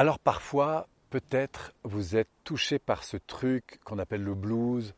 [0.00, 4.94] Alors parfois, peut-être vous êtes touché par ce truc qu'on appelle le blues,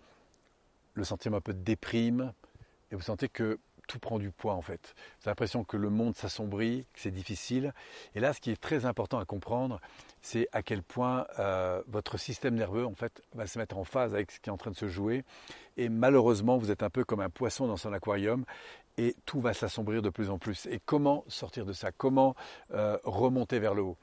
[0.95, 2.33] le sentiment un peu de déprime,
[2.93, 4.95] et vous sentez que tout prend du poids en fait.
[4.95, 7.75] Vous avez l'impression que le monde s'assombrit, que c'est difficile.
[8.15, 9.81] Et là, ce qui est très important à comprendre,
[10.21, 12.87] c'est à quel point euh, votre système nerveux
[13.35, 15.25] va se mettre en phase avec ce qui est en train de se jouer.
[15.77, 18.45] Et malheureusement, vous êtes un peu comme un poisson dans son aquarium
[18.99, 20.67] et tout va s'assombrir de plus en plus.
[20.67, 21.91] Et comment sortir de ça?
[21.91, 22.37] Comment
[22.71, 23.99] euh, remonter vers le haut?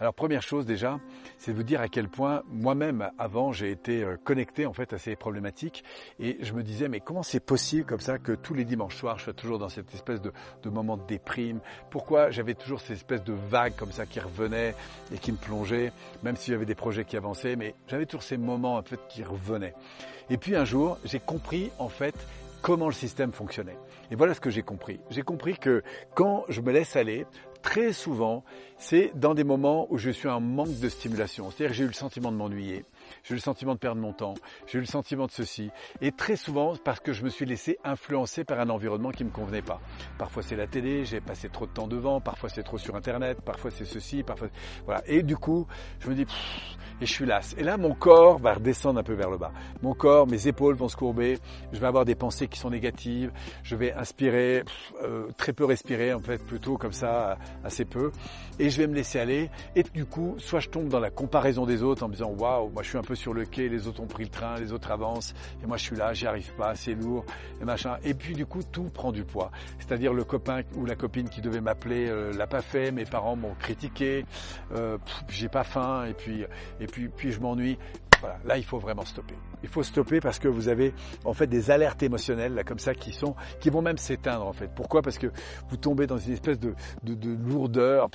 [0.00, 0.98] Alors première chose déjà,
[1.36, 4.94] c'est de vous dire à quel point moi-même avant j'ai été euh, connecté en fait
[4.94, 5.84] à ces problématiques
[6.18, 9.18] et je me disais mais comment c'est possible comme ça que tous les dimanches soirs
[9.18, 10.32] je sois toujours dans cette espèce de,
[10.70, 11.60] moment de déprime?
[11.90, 14.74] Pourquoi j'avais toujours cette espèce de vague comme ça qui revenait
[15.12, 15.92] et qui me plongeait,
[16.22, 19.00] même s'il y avait des projets qui avançaient, mais j'avais toujours ces moments en fait
[19.10, 19.74] qui revenaient.
[20.30, 22.14] Et puis un jour j'ai compris en fait
[22.62, 23.76] comment le système fonctionnait.
[24.10, 25.00] Et voilà ce que j'ai compris.
[25.10, 25.82] J'ai compris que
[26.14, 27.26] quand je me laisse aller,
[27.62, 28.44] très souvent,
[28.78, 31.50] c'est dans des moments où je suis en manque de stimulation.
[31.50, 32.84] C'est-à-dire que j'ai eu le sentiment de m'ennuyer,
[33.22, 34.34] j'ai eu le sentiment de perdre mon temps,
[34.66, 35.70] j'ai eu le sentiment de ceci.
[36.00, 39.28] Et très souvent, parce que je me suis laissé influencer par un environnement qui ne
[39.28, 39.80] me convenait pas.
[40.18, 43.40] Parfois c'est la télé, j'ai passé trop de temps devant, parfois c'est trop sur Internet,
[43.42, 44.48] parfois c'est ceci, parfois...
[44.84, 45.02] Voilà.
[45.06, 45.66] Et du coup,
[46.00, 46.26] je me dis,
[47.00, 47.54] et je suis lasse.
[47.58, 49.52] Et là, mon corps va redescendre un peu vers le bas.
[49.82, 51.38] Mon corps, mes épaules vont se courber,
[51.72, 54.64] je vais avoir des pensées qui sont négatives, je vais inspirer,
[55.02, 58.12] euh, très peu respirer, en fait, plutôt comme ça, assez peu,
[58.58, 59.50] et je vais me laisser aller.
[59.74, 62.70] Et du coup, soit je tombe dans la comparaison des autres en me disant, waouh,
[62.70, 64.72] moi je suis un peu sur le quai, les autres ont pris le train, les
[64.72, 67.24] autres avancent, et moi je suis là, j'y arrive pas, c'est lourd,
[67.60, 67.96] et machin.
[68.04, 69.50] Et puis du coup, tout prend du poids.
[69.78, 73.36] C'est-à-dire le copain ou la copine qui devait m'appeler euh, l'a pas fait, mes parents
[73.36, 74.26] m'ont critiqué,
[74.72, 74.98] euh,
[75.28, 76.44] j'ai pas faim, et puis,
[76.78, 77.78] et puis, puis je m'ennuie.
[78.20, 79.34] Voilà, là il faut vraiment stopper.
[79.62, 80.94] Il faut stopper parce que vous avez
[81.24, 84.52] en fait des alertes émotionnelles là comme ça qui sont qui vont même s'éteindre en
[84.52, 84.70] fait.
[84.74, 85.02] Pourquoi?
[85.02, 85.28] Parce que
[85.68, 88.08] vous tombez dans une espèce de, de, de lourdeur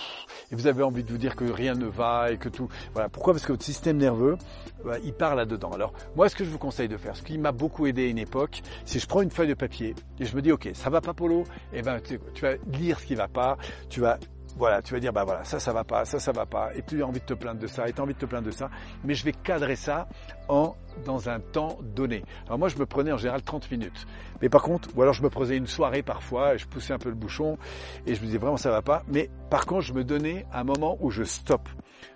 [0.52, 2.68] et vous avez envie de vous dire que rien ne va et que tout.
[2.94, 3.10] Voilà.
[3.10, 3.34] Pourquoi?
[3.34, 4.38] Parce que votre système nerveux
[4.84, 5.72] bah, il part là-dedans.
[5.72, 8.10] Alors moi ce que je vous conseille de faire, ce qui m'a beaucoup aidé à
[8.10, 10.90] une époque, c'est je prends une feuille de papier et je me dis ok ça
[10.90, 13.58] va pas Polo, et eh ben tu vas lire ce qui va pas,
[13.90, 14.18] tu vas
[14.56, 16.82] voilà, tu vas dire, bah voilà, ça, ça va pas, ça, ça va pas, et
[16.82, 18.48] tu as envie de te plaindre de ça, et tu as envie de te plaindre
[18.48, 18.70] de ça,
[19.04, 20.08] mais je vais cadrer ça
[20.48, 22.24] en, dans un temps donné.
[22.46, 24.06] Alors moi, je me prenais en général 30 minutes.
[24.42, 27.00] Mais par contre, ou alors je me prenais une soirée parfois, et je poussais un
[27.00, 27.58] peu le bouchon,
[28.06, 30.64] et je me disais vraiment ça va pas, mais par contre, je me donnais un
[30.64, 31.70] moment où je stoppe.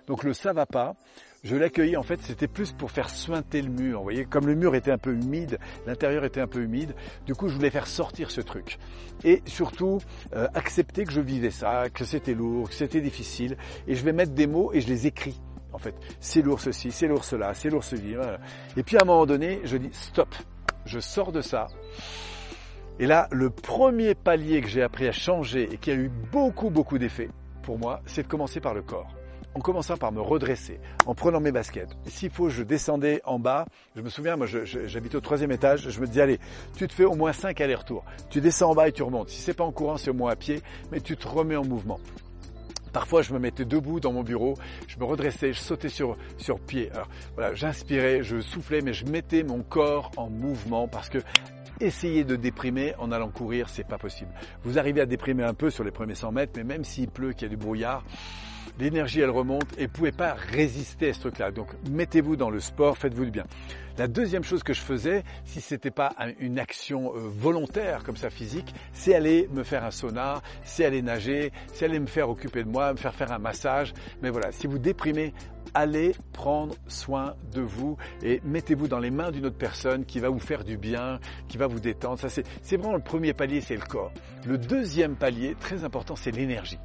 [0.06, 0.94] Donc le ça va pas,
[1.42, 3.98] je l'accueillis, en fait, c'était plus pour faire suinter le mur.
[3.98, 7.34] Vous voyez, comme le mur était un peu humide, l'intérieur était un peu humide, du
[7.34, 8.78] coup, je voulais faire sortir ce truc.
[9.24, 10.00] Et surtout,
[10.34, 13.56] euh, accepter que je vivais ça, que c'était lourd, que c'était difficile,
[13.88, 15.40] et je vais mettre des mots et je les écris.
[15.72, 18.14] En fait, c'est lourd ceci, c'est lourd cela, c'est lourd ceci.
[18.76, 20.34] Et puis à un moment donné, je dis stop,
[20.84, 21.68] je sors de ça.
[22.98, 26.68] Et là, le premier palier que j'ai appris à changer et qui a eu beaucoup,
[26.68, 27.30] beaucoup d'effets
[27.62, 29.14] pour moi, c'est de commencer par le corps
[29.54, 31.96] en commençant par me redresser, en prenant mes baskets.
[32.06, 33.66] S'il faut, je descendais en bas.
[33.96, 35.90] Je me souviens, moi, j'habite au troisième étage.
[35.90, 36.38] Je me disais, allez,
[36.76, 38.04] tu te fais au moins cinq allers-retours.
[38.30, 39.30] Tu descends en bas et tu remontes.
[39.30, 40.62] Si c'est pas en courant, c'est au moins à pied,
[40.92, 41.98] mais tu te remets en mouvement.
[42.92, 44.54] Parfois, je me mettais debout dans mon bureau,
[44.88, 46.90] je me redressais, je sautais sur, sur pied.
[46.92, 51.18] Alors, voilà, j'inspirais, je soufflais, mais je mettais mon corps en mouvement parce que
[51.80, 54.30] essayer de déprimer en allant courir, c'est pas possible.
[54.64, 57.32] Vous arrivez à déprimer un peu sur les premiers 100 mètres, mais même s'il pleut,
[57.32, 58.04] qu'il y a du brouillard,
[58.78, 61.50] l'énergie elle remonte et vous pouvez pas résister à ce truc-là.
[61.50, 63.44] Donc mettez-vous dans le sport, faites-vous du bien.
[64.00, 68.30] La deuxième chose que je faisais, si c'était pas une action euh, volontaire comme ça
[68.30, 72.64] physique, c'est aller me faire un sauna, c'est aller nager, c'est aller me faire occuper
[72.64, 73.92] de moi, me faire faire un massage.
[74.22, 75.34] Mais voilà, si vous déprimez,
[75.74, 80.28] allez prendre soin de vous et mettez-vous dans les mains d'une autre personne qui va
[80.28, 82.18] vous faire du bien, qui va vous détendre.
[82.18, 84.12] Ça, c'est vraiment le premier palier, c'est le corps.
[84.46, 86.78] Le deuxième palier, très important, c'est l'énergie.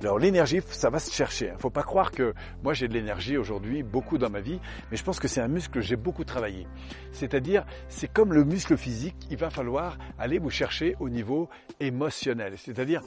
[0.00, 1.46] Alors l'énergie, ça va se chercher.
[1.46, 1.54] Il hein.
[1.54, 4.96] ne faut pas croire que moi j'ai de l'énergie aujourd'hui, beaucoup dans ma vie, mais
[4.96, 6.51] je pense que c'est un muscle que j'ai beaucoup travaillé.
[7.12, 11.48] C'est-à-dire, c'est comme le muscle physique, il va falloir aller vous chercher au niveau
[11.80, 12.54] émotionnel.
[12.56, 13.02] C'est-à-dire,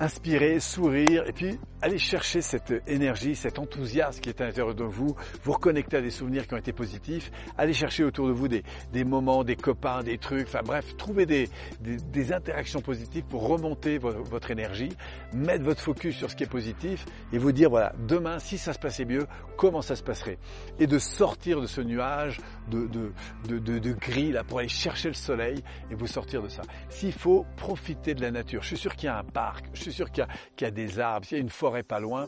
[0.00, 4.84] inspirer, sourire, et puis aller chercher cette énergie, cet enthousiasme qui est à l'intérieur de
[4.84, 8.48] vous, vous reconnecter à des souvenirs qui ont été positifs, aller chercher autour de vous
[8.48, 8.62] des,
[8.94, 11.50] des moments, des copains, des trucs, enfin bref, trouver des,
[11.82, 14.88] des, interactions positives pour remonter votre énergie,
[15.34, 17.04] mettre votre focus sur ce qui est positif
[17.34, 19.26] et vous dire, voilà, demain, si ça se passait mieux,
[19.58, 20.38] comment ça se passerait?
[20.78, 22.40] Et de sortir de ce nuage
[22.70, 23.12] de, de,
[23.46, 26.62] de, de, gris là pour aller chercher le soleil et vous sortir de ça.
[26.88, 29.82] S'il faut profiter de la nature, je suis sûr qu'il y a un parc, je
[29.82, 30.26] suis sûr qu'il
[30.60, 32.26] y, a des arbres, s'il y a une forêt pas loin,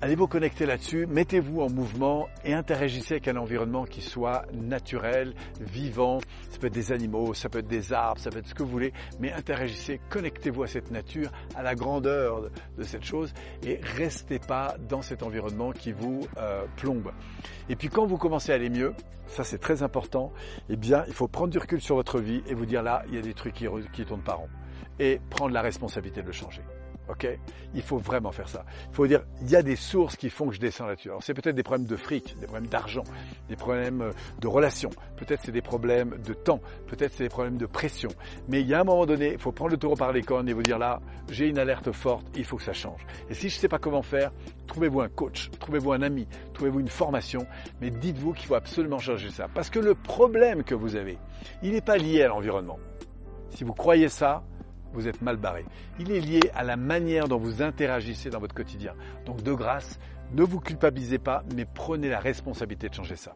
[0.00, 5.34] allez vous connecter là-dessus, mettez-vous en mouvement et interagissez avec un environnement qui soit naturel,
[5.60, 6.20] vivant.
[6.50, 8.62] Ça peut être des animaux, ça peut être des arbres, ça peut être ce que
[8.62, 13.32] vous voulez, mais interagissez, connectez-vous à cette nature, à la grandeur de cette chose
[13.62, 17.12] et restez pas dans cet environnement qui vous euh, plombe.
[17.68, 18.94] Et puis quand vous commencez à aller mieux,
[19.26, 20.32] ça c'est très important,
[20.68, 23.14] eh bien il faut prendre du recul sur votre vie et vous dire là, il
[23.14, 24.48] y a des trucs qui, qui tournent pas rond
[24.98, 26.62] et prendre la responsabilité de le changer.
[27.08, 27.26] Ok?
[27.74, 28.64] Il faut vraiment faire ça.
[28.90, 31.08] Il faut dire, il y a des sources qui font que je descends là-dessus.
[31.08, 33.04] Alors c'est peut-être des problèmes de fric, des problèmes d'argent,
[33.48, 37.56] des problèmes euh, de relations, peut-être c'est des problèmes de temps, peut-être c'est des problèmes
[37.56, 38.10] de pression.
[38.48, 40.48] Mais il y a un moment donné, il faut prendre le taureau par les cornes
[40.48, 41.00] et vous dire là,
[41.30, 43.06] j'ai une alerte forte, il faut que ça change.
[43.30, 44.32] Et si je ne sais pas comment faire,
[44.66, 47.46] trouvez-vous un coach, trouvez-vous un ami, trouvez-vous une formation,
[47.80, 49.48] mais dites-vous qu'il faut absolument changer ça.
[49.52, 51.18] Parce que le problème que vous avez,
[51.62, 52.78] il n'est pas lié à l'environnement.
[53.50, 54.42] Si vous croyez ça,
[54.92, 55.64] vous êtes mal barré.
[55.98, 58.94] Il est lié à la manière dont vous interagissez dans votre quotidien.
[59.24, 59.98] Donc de grâce,
[60.32, 63.34] ne vous culpabilisez pas, mais prenez la responsabilité de changer ça.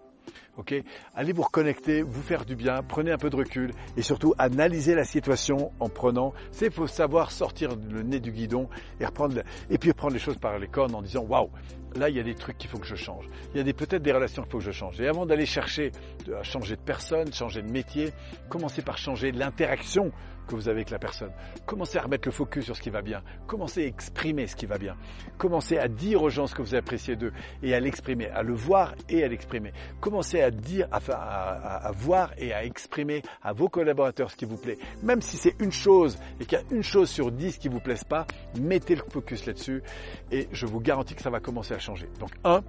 [0.56, 0.74] Ok?
[1.14, 4.94] Allez vous reconnecter, vous faire du bien, prenez un peu de recul et surtout analysez
[4.94, 6.32] la situation en prenant.
[6.50, 8.68] C'est faut savoir sortir le nez du guidon
[9.00, 11.50] et reprendre et puis reprendre les choses par les cornes en disant waouh
[11.96, 13.26] là il y a des trucs qu'il faut que je change.
[13.54, 15.00] Il y a peut-être des relations qu'il faut que je change.
[15.00, 15.92] Et avant d'aller chercher
[16.38, 18.12] à changer de personne, changer de métier,
[18.48, 20.12] commencez par changer l'interaction
[20.50, 21.30] que vous avez avec la personne.
[21.66, 23.22] Commencez à remettre le focus sur ce qui va bien.
[23.46, 24.96] Commencez à exprimer ce qui va bien.
[25.38, 27.32] Commencez à dire aux gens ce que vous appréciez d'eux
[27.62, 29.72] et à l'exprimer, à le voir et à l'exprimer.
[30.00, 34.56] Commencez à dire, à, à, voir et à exprimer à vos collaborateurs ce qui vous
[34.56, 34.78] plaît.
[35.02, 37.80] Même si c'est une chose et qu'il y a une chose sur dix qui vous
[37.80, 38.26] plaise pas,
[38.60, 39.82] mettez le focus là-dessus
[40.30, 42.08] et je vous garantis que ça va commencer à changer.
[42.18, 42.62] Donc un,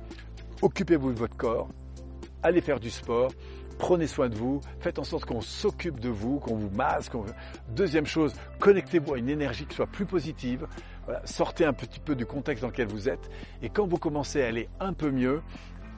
[0.61, 1.67] occupez-vous de votre corps,
[2.43, 3.31] allez faire du sport,
[3.81, 7.13] prenez soin de vous, faites en sorte qu'on s'occupe de vous, qu'on vous masque.
[7.69, 10.67] Deuxième chose, connectez-vous à une énergie qui soit plus positive.
[11.25, 13.31] sortez un petit peu du contexte dans lequel vous êtes.
[13.63, 15.41] Et quand vous commencez à aller un peu mieux,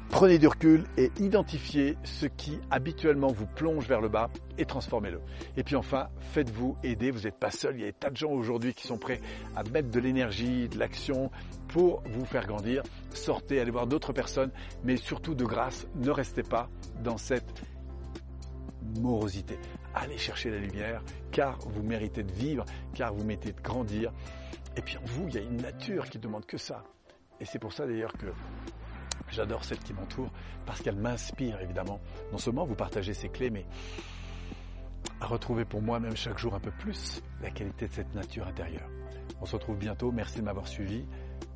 [0.09, 4.29] Prenez du recul et identifiez ce qui habituellement vous plonge vers le bas
[4.59, 5.21] et transformez-le.
[5.57, 7.09] Et puis enfin, faites-vous aider.
[7.09, 7.77] Vous n'êtes pas seul.
[7.77, 9.21] Il y a des tas de gens aujourd'hui qui sont prêts
[9.55, 11.31] à mettre de l'énergie, de l'action
[11.67, 12.83] pour vous faire grandir.
[13.11, 14.51] Sortez, allez voir d'autres personnes,
[14.83, 16.69] mais surtout de grâce, ne restez pas
[17.03, 17.63] dans cette
[18.99, 19.57] morosité.
[19.93, 24.11] Allez chercher la lumière, car vous méritez de vivre, car vous méritez de grandir.
[24.75, 26.83] Et puis en vous, il y a une nature qui demande que ça.
[27.39, 28.27] Et c'est pour ça d'ailleurs que
[29.29, 30.29] J'adore celle qui m'entoure
[30.65, 31.99] parce qu'elle m'inspire évidemment.
[32.31, 33.65] Non seulement vous partagez ces clés, mais
[35.19, 38.89] à retrouver pour moi-même chaque jour un peu plus la qualité de cette nature intérieure.
[39.41, 40.11] On se retrouve bientôt.
[40.11, 41.05] Merci de m'avoir suivi.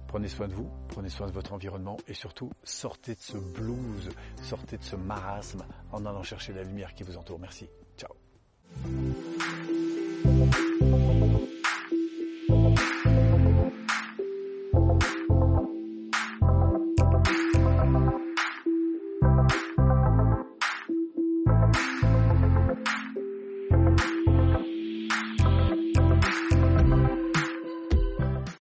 [0.08, 4.10] Prenez soin de vous, prenez soin de votre environnement et surtout sortez de ce blues,
[4.42, 7.40] sortez de ce marasme en allant chercher la lumière qui vous entoure.
[7.40, 7.68] Merci.
[7.98, 8.16] Ciao.